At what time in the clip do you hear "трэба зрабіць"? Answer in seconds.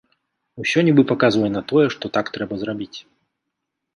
2.37-2.97